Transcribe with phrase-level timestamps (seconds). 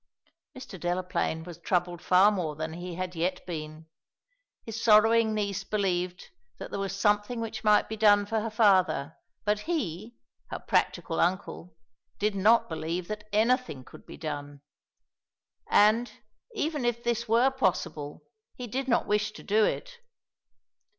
[0.57, 0.79] Mr.
[0.79, 3.85] Delaplaine was troubled far more than he had yet been.
[4.65, 9.15] His sorrowing niece believed that there was something which might be done for her father,
[9.45, 10.15] but he,
[10.49, 11.75] her practical uncle,
[12.17, 14.61] did not believe that anything could be done.
[15.69, 16.11] And,
[16.55, 18.23] even if this were possible,
[18.55, 19.99] he did not wish to do it.